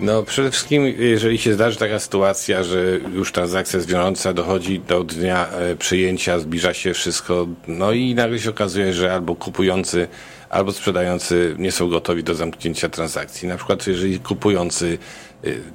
No 0.00 0.22
przede 0.22 0.50
wszystkim, 0.50 0.84
jeżeli 0.98 1.38
się 1.38 1.54
zdarzy 1.54 1.78
taka 1.78 1.98
sytuacja, 1.98 2.64
że 2.64 2.84
już 3.14 3.32
transakcja 3.32 3.76
jest 3.76 3.88
wiążąca, 3.88 4.32
dochodzi 4.32 4.80
do 4.80 5.04
dnia 5.04 5.46
przyjęcia, 5.78 6.38
zbliża 6.38 6.74
się 6.74 6.94
wszystko, 6.94 7.46
no 7.68 7.92
i 7.92 8.14
nagle 8.14 8.38
się 8.38 8.50
okazuje, 8.50 8.92
że 8.92 9.12
albo 9.12 9.34
kupujący, 9.34 10.08
albo 10.54 10.72
sprzedający 10.72 11.54
nie 11.58 11.72
są 11.72 11.88
gotowi 11.88 12.24
do 12.24 12.34
zamknięcia 12.34 12.88
transakcji. 12.88 13.48
Na 13.48 13.56
przykład, 13.56 13.86
jeżeli 13.86 14.20
kupujący 14.20 14.98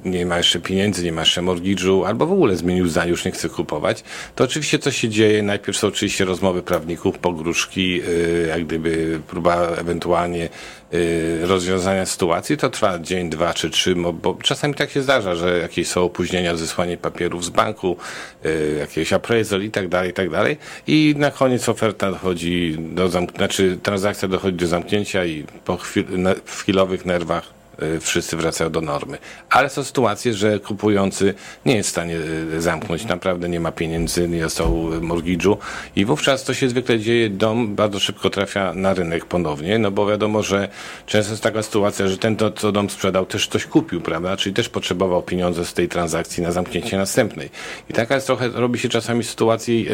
nie 0.06 0.26
ma 0.26 0.38
jeszcze 0.38 0.60
pieniędzy, 0.60 1.04
nie 1.04 1.12
ma 1.12 1.22
jeszcze 1.22 1.42
mortgage'u, 1.42 2.06
albo 2.08 2.26
w 2.28 2.32
ogóle 2.32 2.56
zmienił 2.56 2.88
zdanie, 2.88 3.12
już 3.12 3.26
nie 3.26 3.32
chce 3.32 3.50
kupować, 3.50 4.04
to 4.36 4.44
oczywiście 4.44 4.80
co 4.80 4.92
się 4.92 5.10
dzieje? 5.10 5.44
Najpierw 5.44 5.78
są 5.78 5.88
oczywiście 5.88 6.26
rozmowy 6.26 6.62
prawników, 6.62 7.18
pogróżki, 7.20 8.02
y, 8.08 8.46
jak 8.50 8.66
gdyby 8.66 9.20
próba 9.28 9.68
ewentualnie 9.68 10.50
y, 10.94 11.40
rozwiązania 11.42 12.06
sytuacji, 12.06 12.58
to 12.58 12.70
trwa 12.70 13.00
dzień, 13.00 13.30
dwa 13.30 13.54
czy 13.54 13.70
trzy, 13.70 13.96
bo, 13.96 14.38
czasami 14.44 14.74
tak 14.74 14.92
się 14.92 15.02
zdarza, 15.02 15.36
że 15.36 15.58
jakieś 15.60 15.88
są 15.88 16.04
opóźnienia 16.04 16.56
zesłanie 16.56 16.98
papierów 16.98 17.46
z 17.46 17.50
banku, 17.50 17.98
y, 18.46 18.78
jakieś 18.80 19.14
appraisal 19.14 19.62
i 19.62 19.72
tak 19.72 19.88
dalej, 19.88 20.10
i 20.10 20.14
tak 20.14 20.30
dalej. 20.30 20.58
I 20.88 21.16
na 21.18 21.32
koniec 21.32 21.70
oferta 21.70 22.12
dochodzi 22.12 22.78
do 22.80 23.10
zamk- 23.10 23.38
znaczy 23.38 23.78
transakcja 23.84 24.28
dochodzi 24.28 24.58
do 24.58 24.68
zamknięcia 24.68 25.26
i 25.26 25.44
po 25.66 25.76
chwil- 25.78 26.18
ne- 26.18 26.36
w 26.46 26.62
chwilowych 26.62 27.06
nerwach 27.06 27.44
y, 27.44 27.59
wszyscy 28.02 28.38
wracają 28.38 28.70
do 28.70 28.82
normy. 28.82 29.18
Ale 29.50 29.70
są 29.70 29.84
sytuacje, 29.84 30.34
że 30.34 30.60
kupujący 30.60 31.34
nie 31.66 31.76
jest 31.76 31.90
w 31.90 31.92
stanie 31.92 32.18
y, 32.54 32.62
zamknąć, 32.62 33.06
naprawdę 33.06 33.50
nie 33.50 33.60
ma 33.60 33.72
pieniędzy, 33.72 34.28
nie 34.28 34.42
dostał 34.42 34.90
mortgage'u 35.02 35.58
i 35.96 36.06
wówczas 36.06 36.44
to 36.44 36.54
się 36.54 36.70
zwykle 36.70 37.00
dzieje, 37.00 37.30
dom 37.30 37.76
bardzo 37.76 38.00
szybko 38.00 38.30
trafia 38.30 38.74
na 38.74 38.94
rynek 38.94 39.26
ponownie, 39.26 39.80
no 39.80 39.92
bo 39.92 40.06
wiadomo, 40.06 40.44
że 40.44 40.70
często 41.06 41.32
jest 41.32 41.44
taka 41.44 41.64
sytuacja, 41.64 42.08
że 42.08 42.18
ten, 42.18 42.38
co 42.56 42.72
dom 42.72 42.90
sprzedał, 42.90 43.26
też 43.26 43.48
coś 43.48 43.66
kupił, 43.66 44.02
prawda, 44.02 44.38
czyli 44.38 44.56
też 44.56 44.70
potrzebował 44.70 45.24
pieniądze 45.24 45.66
z 45.66 45.74
tej 45.74 45.88
transakcji 45.88 46.44
na 46.44 46.52
zamknięcie 46.52 46.98
następnej. 46.98 47.50
I 47.90 47.94
taka 47.94 48.16
jest 48.16 48.28
trochę, 48.28 48.50
robi 48.50 48.80
się 48.80 48.90
czasami 48.90 49.24
sytuacji 49.24 49.88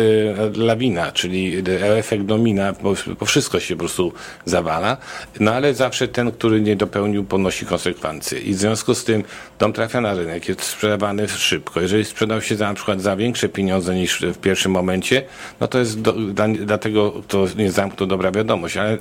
y, 0.55 0.59
lawina, 0.59 1.11
czyli 1.11 1.57
y, 1.69 1.83
efekt 1.83 2.23
domina, 2.23 2.73
bo, 2.73 2.93
bo 3.19 3.25
wszystko 3.25 3.59
się 3.59 3.75
po 3.75 3.79
prostu 3.79 4.13
zawala, 4.45 4.97
no 5.39 5.53
ale 5.53 5.73
zawsze 5.73 6.07
ten, 6.07 6.31
który 6.31 6.61
nie 6.61 6.75
dopełnił, 6.75 7.23
ponosi 7.23 7.65
konsekwencje. 7.65 7.74
I 8.45 8.53
w 8.53 8.57
związku 8.57 8.95
z 8.95 9.03
tym 9.03 9.23
dom 9.59 9.73
trafia 9.73 10.01
na 10.01 10.13
rynek, 10.13 10.49
jest 10.49 10.63
sprzedawany 10.63 11.27
szybko. 11.27 11.81
Jeżeli 11.81 12.05
sprzedał 12.05 12.41
się 12.41 12.55
za, 12.55 12.67
na 12.67 12.73
przykład 12.73 13.01
za 13.01 13.15
większe 13.15 13.49
pieniądze 13.49 13.95
niż 13.95 14.21
w 14.21 14.37
pierwszym 14.37 14.71
momencie, 14.71 15.23
no 15.59 15.67
to 15.67 15.79
jest 15.79 16.01
do, 16.01 16.13
dla, 16.13 16.47
dlatego 16.47 17.13
to 17.27 17.47
nie 17.57 17.71
zamknął 17.71 18.07
dobra 18.07 18.31
wiadomość, 18.31 18.77
ale 18.77 18.97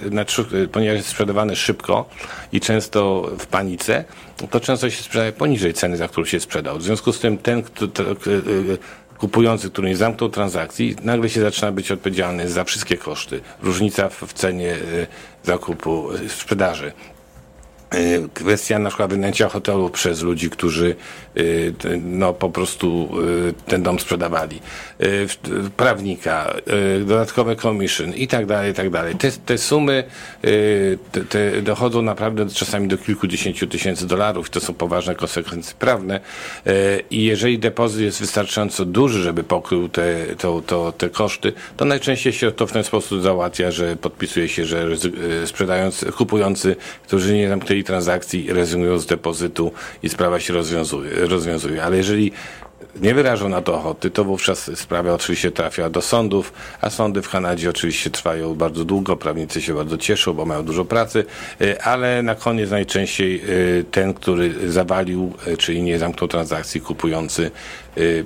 ponieważ 0.73 0.97
jest 0.97 1.09
sprzedawany 1.09 1.57
szybko 1.57 2.09
i 2.53 2.61
często 2.61 3.31
w 3.39 3.47
panice, 3.47 4.05
to 4.51 4.61
często 4.61 4.91
się 4.91 5.03
sprzedaje 5.03 5.33
poniżej 5.33 5.75
ceny, 5.75 5.97
za 5.97 6.09
którą 6.09 6.25
się 6.25 6.41
sprzedał. 6.41 6.79
W 6.79 6.83
związku 6.83 7.13
z 7.13 7.21
tym 7.21 7.39
ten, 7.39 7.63
kto, 7.63 7.89
to, 7.89 8.03
y, 8.13 8.79
kupujący, 9.19 9.71
który 9.71 9.89
nie 9.89 9.97
zamknął 9.97 10.31
transakcji, 10.31 10.97
nagle 11.03 11.29
się 11.29 11.41
zaczyna 11.41 11.73
być 11.73 11.91
odpowiedzialny 11.91 12.49
za 12.49 12.65
wszystkie 12.65 12.97
koszty. 12.97 13.41
Różnica 13.63 14.09
w, 14.09 14.23
w 14.23 14.33
cenie 14.33 14.75
y, 14.75 15.07
zakupu, 15.43 16.13
y, 16.13 16.29
sprzedaży. 16.29 16.93
Y, 17.95 18.29
Kwestia 18.35 18.79
na 18.79 18.89
przykład 18.89 19.11
wynajęcia 19.11 19.49
hotelu 19.49 19.91
przez 19.91 20.23
ludzi, 20.23 20.51
którzy 20.51 20.97
no 22.03 22.33
po 22.33 22.51
prostu 22.51 23.09
y, 23.49 23.55
ten 23.67 23.83
dom 23.83 24.01
sprzedawali. 24.01 24.61
Y, 25.01 25.27
Prawnika, 25.77 26.55
y, 27.01 27.05
dodatkowe 27.05 27.57
commission 27.57 28.15
i 28.15 28.29
tak 28.29 28.47
dalej, 28.47 28.73
i 28.73 28.75
tak 28.75 28.91
dalej. 28.91 29.15
Te, 29.15 29.31
te 29.33 29.59
sumy 29.59 30.05
y, 30.45 30.99
te, 31.13 31.21
te 31.21 31.63
dochodzą 31.63 32.03
naprawdę 32.03 32.47
czasami 32.47 32.89
do 32.89 32.99
kilkudziesięciu 32.99 33.67
tysięcy 33.67 34.07
dolarów. 34.07 34.51
To 34.51 34.61
są 34.61 34.75
poważne 34.75 35.15
konsekwencje 35.15 35.75
prawne. 35.79 36.21
Y, 36.67 37.03
I 37.11 37.25
jeżeli 37.25 37.59
depozyt 37.59 38.01
jest 38.01 38.21
wystarczająco 38.21 38.85
duży, 38.85 39.23
żeby 39.23 39.45
pokrył 39.45 39.89
te, 39.89 40.17
to, 40.39 40.63
to, 40.67 40.93
te 40.93 41.09
koszty, 41.09 41.53
to 41.77 41.85
najczęściej 41.85 42.33
się 42.33 42.53
to 42.53 42.67
w 42.67 42.73
ten 42.73 42.85
sposób 42.85 43.23
załatwia, 43.23 43.71
że 43.71 43.97
podpisuje 43.97 44.49
się, 44.49 44.65
że 44.65 44.89
y, 45.43 45.47
sprzedający, 45.47 46.13
kupujący, 46.13 46.77
którzy 47.07 47.35
nie 47.35 47.49
zamknęli 47.49 47.85
transakcji, 47.85 48.53
rezygnują 48.53 48.99
z 48.99 49.07
depozytu 49.07 49.73
i 50.03 50.09
sprawa 50.09 50.41
się 50.41 50.53
rozwiązuje. 50.53 51.24
Rozwiązuje. 51.27 51.85
Ale 51.85 51.97
jeżeli 51.97 52.33
nie 53.01 53.15
wyrażą 53.15 53.49
na 53.49 53.63
to 53.63 53.75
ochoty, 53.75 54.11
to 54.11 54.25
wówczas 54.25 54.71
sprawa 54.75 55.15
oczywiście 55.15 55.51
trafia 55.51 55.91
do 55.91 56.03
sądów, 56.03 56.53
a 56.81 56.91
sądy 56.91 57.23
w 57.23 57.31
Kanadzie 57.31 57.71
oczywiście 57.71 58.11
trwają 58.11 58.55
bardzo 58.55 58.85
długo, 58.85 59.17
prawnicy 59.17 59.63
się 59.63 59.75
bardzo 59.75 59.99
cieszą, 59.99 60.33
bo 60.33 60.45
mają 60.45 60.65
dużo 60.65 60.85
pracy, 60.85 61.25
y, 61.61 61.83
ale 61.83 62.23
na 62.23 62.35
koniec 62.35 62.71
najczęściej 62.71 63.43
y, 63.81 63.85
ten, 63.91 64.15
który 64.15 64.71
zawalił, 64.71 65.33
y, 65.47 65.57
czyli 65.57 65.83
nie 65.83 65.99
zamknął 65.99 66.29
transakcji, 66.29 66.81
kupujący 66.81 67.51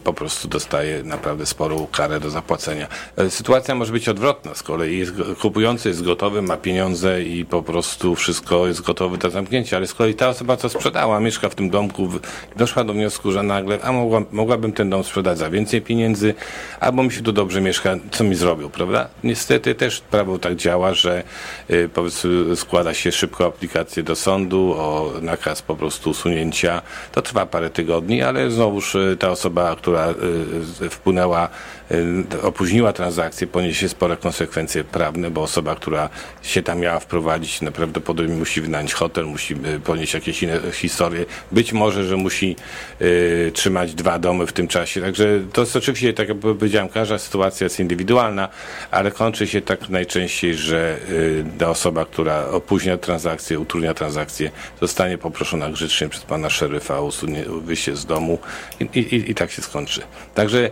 po 0.04 0.12
prostu 0.12 0.48
dostaje 0.48 1.02
naprawdę 1.02 1.46
sporą 1.46 1.86
karę 1.92 2.20
do 2.20 2.30
zapłacenia. 2.30 2.88
Sytuacja 3.28 3.74
może 3.74 3.92
być 3.92 4.08
odwrotna, 4.08 4.54
z 4.54 4.62
kolei 4.62 4.98
jest, 4.98 5.12
kupujący 5.40 5.88
jest 5.88 6.02
gotowy, 6.02 6.42
ma 6.42 6.56
pieniądze 6.56 7.22
i 7.22 7.44
po 7.44 7.62
prostu 7.62 8.14
wszystko 8.14 8.66
jest 8.66 8.82
gotowe 8.82 9.18
do 9.18 9.30
zamknięcia, 9.30 9.76
ale 9.76 9.86
z 9.86 9.94
kolei 9.94 10.14
ta 10.14 10.28
osoba, 10.28 10.56
co 10.56 10.68
sprzedała, 10.68 11.20
mieszka 11.20 11.48
w 11.48 11.54
tym 11.54 11.70
domku, 11.70 12.08
doszła 12.56 12.84
do 12.84 12.92
wniosku, 12.92 13.32
że 13.32 13.42
nagle, 13.42 13.78
a 13.82 13.92
mogła, 13.92 14.22
mogłabym 14.48 14.72
ten 14.72 14.90
dom 14.90 15.04
sprzedać 15.04 15.38
za 15.38 15.50
więcej 15.50 15.82
pieniędzy, 15.82 16.34
albo 16.80 17.02
mi 17.02 17.12
się 17.12 17.22
tu 17.22 17.32
dobrze 17.32 17.60
mieszka, 17.60 17.96
co 18.10 18.24
mi 18.24 18.34
zrobią, 18.34 18.68
prawda? 18.68 19.08
Niestety 19.24 19.74
też 19.74 20.00
prawo 20.00 20.38
tak 20.38 20.56
działa, 20.56 20.94
że 20.94 21.22
y, 21.70 22.56
składa 22.56 22.94
się 22.94 23.12
szybko 23.12 23.46
aplikację 23.46 24.02
do 24.02 24.16
sądu 24.16 24.74
o 24.78 25.12
nakaz 25.22 25.62
po 25.62 25.76
prostu 25.76 26.10
usunięcia. 26.10 26.82
To 27.12 27.22
trwa 27.22 27.46
parę 27.46 27.70
tygodni, 27.70 28.22
ale 28.22 28.50
znowuż 28.50 28.94
y, 28.94 29.16
ta 29.18 29.30
osoba, 29.30 29.76
która 29.76 30.14
y, 30.80 30.90
wpłynęła, 30.90 31.48
y, 31.90 32.42
opóźniła 32.42 32.92
transakcję, 32.92 33.46
poniesie 33.46 33.88
spore 33.88 34.16
konsekwencje 34.16 34.84
prawne, 34.84 35.30
bo 35.30 35.42
osoba, 35.42 35.74
która 35.74 36.08
się 36.42 36.62
tam 36.62 36.80
miała 36.80 36.98
wprowadzić, 36.98 37.60
naprawdę 37.60 38.00
musi 38.28 38.60
wynająć 38.60 38.92
hotel, 38.92 39.24
musi 39.24 39.54
y, 39.54 39.80
ponieść 39.80 40.14
jakieś 40.14 40.42
inne 40.42 40.60
historie. 40.72 41.24
Być 41.52 41.72
może, 41.72 42.04
że 42.04 42.16
musi 42.16 42.56
y, 43.00 43.50
trzymać 43.54 43.94
dwa 43.94 44.18
domy 44.18 44.37
w 44.46 44.52
tym 44.52 44.68
czasie. 44.68 45.00
Także 45.00 45.40
to 45.52 45.60
jest 45.60 45.76
oczywiście, 45.76 46.12
tak 46.12 46.28
jak 46.28 46.38
powiedziałem, 46.38 46.88
każda 46.88 47.18
sytuacja 47.18 47.64
jest 47.64 47.80
indywidualna, 47.80 48.48
ale 48.90 49.10
kończy 49.10 49.46
się 49.46 49.60
tak 49.60 49.88
najczęściej, 49.88 50.54
że 50.54 50.96
y, 51.10 51.44
ta 51.58 51.70
osoba, 51.70 52.04
która 52.04 52.46
opóźnia 52.46 52.98
transakcję, 52.98 53.60
utrudnia 53.60 53.94
transakcję, 53.94 54.50
zostanie 54.80 55.18
poproszona 55.18 55.70
grzecznie 55.70 56.08
przez 56.08 56.22
pana 56.22 56.50
szeryfa 56.50 56.98
o 56.98 57.04
usunie, 57.04 57.44
wyjście 57.64 57.96
z 57.96 58.06
domu 58.06 58.38
i, 58.80 58.98
i, 58.98 59.30
i 59.30 59.34
tak 59.34 59.50
się 59.50 59.62
skończy. 59.62 60.00
Także 60.34 60.70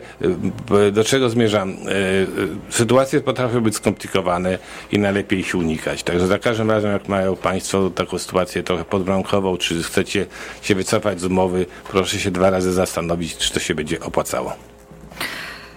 y, 0.88 0.92
do 0.92 1.04
czego 1.04 1.30
zmierzam? 1.30 1.70
Y, 1.70 2.26
Sytuacje 2.70 3.20
potrafią 3.20 3.60
być 3.60 3.74
skomplikowane 3.74 4.58
i 4.92 4.98
najlepiej 4.98 5.40
ich 5.40 5.54
unikać. 5.54 6.02
Także 6.02 6.26
za 6.26 6.38
każdym 6.38 6.70
razem, 6.70 6.92
jak 6.92 7.08
mają 7.08 7.36
państwo 7.36 7.90
taką 7.90 8.18
sytuację 8.18 8.62
trochę 8.62 8.84
podbramkową, 8.84 9.56
czy 9.56 9.82
chcecie 9.82 10.26
się 10.62 10.74
wycofać 10.74 11.20
z 11.20 11.24
umowy, 11.24 11.66
proszę 11.88 12.18
się 12.18 12.30
dwa 12.30 12.50
razy 12.50 12.72
zastanowić, 12.72 13.36
czy 13.46 13.54
to 13.54 13.60
się 13.60 13.74
będzie 13.74 14.00
opłacało. 14.00 14.52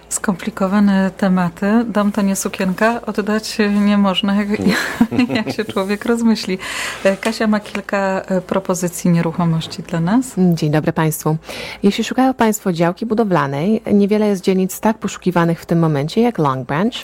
skomplikowane 0.08 1.10
tematy. 1.16 1.84
Dom 1.88 2.12
to 2.12 2.22
nie 2.22 2.36
sukienka, 2.36 3.00
oddać 3.06 3.58
nie 3.86 3.98
można, 3.98 4.34
jak, 4.34 4.48
jak 5.36 5.52
się 5.52 5.64
człowiek 5.64 6.04
rozmyśli. 6.04 6.58
E, 7.04 7.16
Kasia 7.16 7.46
ma 7.46 7.60
kilka 7.60 8.22
e, 8.22 8.40
propozycji 8.40 9.10
nieruchomości 9.10 9.82
dla 9.82 10.00
nas. 10.00 10.26
Dzień 10.54 10.70
dobry 10.70 10.92
Państwu. 10.92 11.36
Jeśli 11.82 12.04
szukają 12.04 12.34
Państwo 12.34 12.72
działki 12.72 13.06
budowlanej, 13.06 13.82
niewiele 13.92 14.26
jest 14.26 14.42
dzielnic 14.42 14.80
tak 14.80 14.98
poszukiwanych 14.98 15.60
w 15.60 15.66
tym 15.66 15.78
momencie 15.78 16.20
jak 16.20 16.38
Long 16.38 16.66
Branch. 16.66 16.94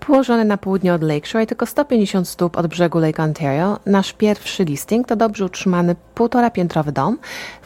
Położony 0.00 0.44
na 0.44 0.56
południe 0.56 0.94
od 0.94 1.02
Lakeshore 1.02 1.44
i 1.44 1.46
tylko 1.46 1.66
150 1.66 2.28
stóp 2.28 2.56
od 2.56 2.66
brzegu 2.66 2.98
Lake 2.98 3.22
Ontario, 3.22 3.78
nasz 3.86 4.12
pierwszy 4.12 4.64
listing 4.64 5.06
to 5.06 5.16
dobrze 5.16 5.44
utrzymany 5.44 5.96
półtora 6.14 6.50
piętrowy 6.50 6.92
dom, 6.92 7.18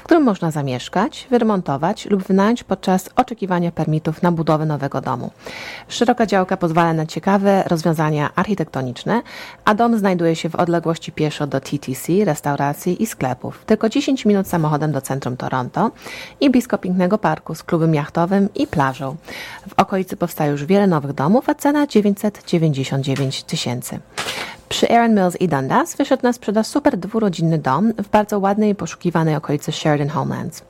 w 0.03 0.05
którym 0.05 0.23
można 0.23 0.51
zamieszkać, 0.51 1.27
wyremontować 1.31 2.07
lub 2.07 2.23
wynająć 2.23 2.65
podczas 2.65 3.11
oczekiwania 3.17 3.73
permitów 3.73 4.23
na 4.23 4.33
budowę 4.33 4.67
nowego 4.67 5.01
domu. 5.01 5.31
Szeroka 5.89 6.27
działka 6.27 6.57
pozwala 6.57 6.93
na 6.93 7.07
ciekawe 7.07 7.65
rozwiązania 7.67 8.31
architektoniczne, 8.37 9.23
a 9.65 9.75
dom 9.75 9.99
znajduje 9.99 10.37
się 10.37 10.49
w 10.49 10.55
odległości 10.55 11.13
pieszo 11.13 11.47
do 11.47 11.61
TTC, 11.61 12.25
restauracji 12.25 13.03
i 13.03 13.07
sklepów. 13.07 13.65
Tylko 13.67 13.89
10 13.89 14.25
minut 14.25 14.49
samochodem 14.49 14.93
do 14.93 15.01
centrum 15.01 15.37
Toronto 15.37 15.91
i 16.41 16.51
blisko 16.51 16.79
pięknego 16.79 17.19
parku 17.19 17.55
z 17.55 17.63
klubem 17.63 17.95
jachtowym 17.95 18.49
i 18.55 18.67
plażą. 18.67 19.17
W 19.69 19.73
okolicy 19.77 20.17
powstaje 20.17 20.51
już 20.51 20.65
wiele 20.65 20.87
nowych 20.87 21.13
domów, 21.13 21.49
a 21.49 21.55
cena 21.55 21.87
999 21.87 23.43
tysięcy. 23.43 24.01
Przy 24.73 24.91
Aaron 24.91 25.15
Mills 25.15 25.37
i 25.41 25.49
Dundas 25.49 25.97
wyszedł 25.97 26.23
na 26.23 26.33
sprzedaż 26.33 26.67
super 26.67 26.97
dwurodzinny 26.97 27.59
dom 27.59 27.93
w 27.93 28.09
bardzo 28.09 28.39
ładnej 28.39 28.71
i 28.71 28.75
poszukiwanej 28.75 29.37
okolicy 29.37 29.73
Sheridan 29.73 30.09
Homelands. 30.09 30.63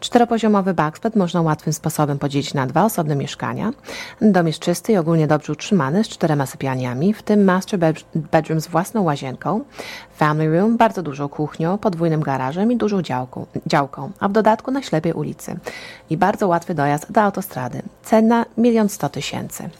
Czteropoziomowy 0.00 0.74
backsplat 0.74 1.16
można 1.16 1.42
łatwym 1.42 1.72
sposobem 1.72 2.18
podzielić 2.18 2.54
na 2.54 2.66
dwa 2.66 2.84
osobne 2.84 3.16
mieszkania. 3.16 3.72
Dom 4.20 4.46
jest 4.46 4.58
czysty 4.58 4.92
i 4.92 4.96
ogólnie 4.96 5.26
dobrze 5.26 5.52
utrzymany 5.52 6.04
z 6.04 6.08
czterema 6.08 6.46
sypialniami, 6.46 7.14
w 7.14 7.22
tym 7.22 7.44
master 7.44 7.80
bed- 7.80 8.04
bedroom 8.14 8.60
z 8.60 8.66
własną 8.66 9.02
łazienką, 9.02 9.60
family 10.16 10.58
room, 10.58 10.76
bardzo 10.76 11.02
dużą 11.02 11.28
kuchnią, 11.28 11.78
podwójnym 11.78 12.20
garażem 12.20 12.72
i 12.72 12.76
dużą 12.76 13.02
działką, 13.02 13.46
działką, 13.66 14.10
a 14.20 14.28
w 14.28 14.32
dodatku 14.32 14.70
na 14.70 14.82
ślepej 14.82 15.12
ulicy. 15.12 15.58
I 16.10 16.16
bardzo 16.16 16.48
łatwy 16.48 16.74
dojazd 16.74 17.12
do 17.12 17.22
autostrady. 17.22 17.82
Cena 18.02 18.44
1 18.56 18.88
100 18.88 19.08
tysięcy. 19.08 19.70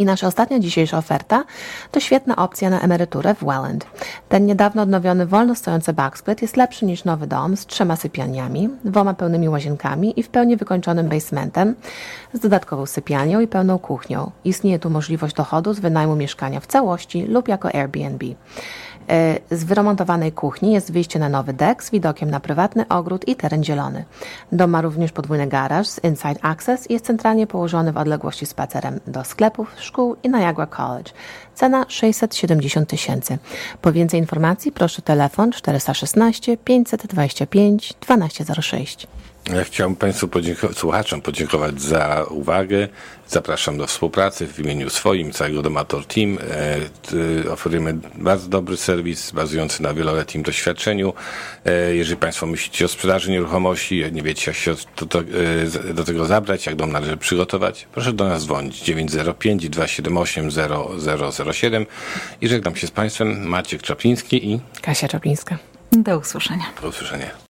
I 0.00 0.04
nasza 0.04 0.26
ostatnia 0.26 0.58
dzisiejsza 0.58 0.98
oferta 0.98 1.44
to 1.90 2.00
świetna 2.00 2.36
opcja 2.36 2.70
na 2.70 2.80
emeryturę 2.80 3.34
w 3.34 3.44
Welland. 3.44 3.86
Ten 4.28 4.46
niedawno 4.46 4.82
odnowiony 4.82 5.26
wolno 5.26 5.54
stojący 5.54 5.92
backsplit 5.92 6.42
jest 6.42 6.56
lepszy 6.56 6.84
niż 6.86 7.04
nowy 7.04 7.26
dom 7.26 7.56
z 7.56 7.66
trzema 7.66 7.96
sypialniami, 7.96 8.68
dwoma 8.84 9.14
pełnymi 9.14 9.48
łazienkami 9.48 10.20
i 10.20 10.22
w 10.22 10.28
pełni 10.28 10.56
wykończonym 10.56 11.08
basementem 11.08 11.74
z 12.32 12.40
dodatkową 12.40 12.86
sypialnią 12.86 13.40
i 13.40 13.46
pełną 13.46 13.78
kuchnią. 13.78 14.30
Istnieje 14.44 14.78
tu 14.78 14.90
możliwość 14.90 15.34
dochodu 15.34 15.74
z 15.74 15.80
wynajmu 15.80 16.16
mieszkania 16.16 16.60
w 16.60 16.66
całości 16.66 17.26
lub 17.26 17.48
jako 17.48 17.74
Airbnb. 17.74 18.24
E, 19.10 19.38
Z 19.50 19.64
wyremontowanej 19.64 20.32
kuchni 20.32 20.72
jest 20.72 20.92
wyjście 20.92 21.18
na 21.18 21.28
nowy 21.28 21.52
dek 21.52 21.84
z 21.84 21.90
widokiem 21.90 22.30
na 22.30 22.40
prywatny 22.40 22.88
ogród 22.88 23.28
i 23.28 23.36
teren 23.36 23.64
zielony. 23.64 24.04
Dom 24.52 24.70
ma 24.70 24.80
również 24.80 25.12
podwójny 25.12 25.46
garaż 25.46 25.88
z 25.88 26.04
Inside 26.04 26.44
Access 26.44 26.90
i 26.90 26.92
jest 26.92 27.06
centralnie 27.06 27.46
położony 27.46 27.92
w 27.92 27.96
odległości 27.96 28.46
spacerem 28.46 29.00
do 29.06 29.24
sklepów, 29.24 29.72
szkół 29.76 30.16
i 30.22 30.28
Niagara 30.30 30.66
College. 30.66 31.12
Cena 31.54 31.84
670 31.88 32.88
tysięcy. 32.88 33.38
Po 33.82 33.92
więcej 33.92 34.20
informacji 34.20 34.72
proszę 34.72 35.02
telefon 35.02 35.52
416 35.52 36.56
525 36.56 37.92
1206. 38.00 39.06
Ja 39.48 39.64
chciałbym 39.64 39.96
Państwu 39.96 40.28
podziękować, 40.28 40.76
słuchaczom 40.76 41.20
podziękować 41.22 41.82
za 41.82 42.24
uwagę. 42.30 42.88
Zapraszam 43.28 43.78
do 43.78 43.86
współpracy 43.86 44.46
w 44.46 44.58
imieniu 44.58 44.90
swoim, 44.90 45.32
całego 45.32 45.62
Domator 45.62 46.06
Team. 46.06 46.38
E, 47.46 47.50
oferujemy 47.52 47.98
bardzo 48.14 48.48
dobry 48.48 48.76
serwis 48.76 49.30
bazujący 49.30 49.82
na 49.82 49.94
wieloletnim 49.94 50.42
doświadczeniu. 50.42 51.12
E, 51.64 51.94
jeżeli 51.94 52.16
Państwo 52.16 52.46
myślicie 52.46 52.84
o 52.84 52.88
sprzedaży 52.88 53.30
nieruchomości, 53.30 54.04
nie 54.12 54.22
wiecie 54.22 54.50
jak 54.50 54.56
się 54.56 54.74
do, 54.96 55.06
do, 55.06 55.20
e, 55.88 55.94
do 55.94 56.04
tego 56.04 56.26
zabrać, 56.26 56.66
jak 56.66 56.76
dom 56.76 56.92
należy 56.92 57.16
przygotować, 57.16 57.86
proszę 57.92 58.12
do 58.12 58.28
nas 58.28 58.42
dzwonić 58.42 58.82
905 58.82 59.68
278 59.68 60.50
0007 61.32 61.86
i 62.40 62.48
żegnam 62.48 62.76
się 62.76 62.86
z 62.86 62.90
Państwem 62.90 63.46
Maciek 63.46 63.82
Czapliński 63.82 64.50
i 64.52 64.60
Kasia 64.82 65.08
Czaplińska. 65.08 65.58
Do 65.92 66.18
usłyszenia. 66.18 66.64
do 66.82 66.88
usłyszenia. 66.88 67.40